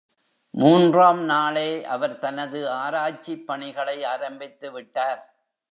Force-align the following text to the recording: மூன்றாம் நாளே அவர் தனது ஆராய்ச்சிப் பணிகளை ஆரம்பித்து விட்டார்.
மூன்றாம் 0.53 1.21
நாளே 1.23 1.85
அவர் 1.85 2.19
தனது 2.19 2.69
ஆராய்ச்சிப் 2.69 3.47
பணிகளை 3.47 4.03
ஆரம்பித்து 4.03 4.71
விட்டார். 4.71 5.21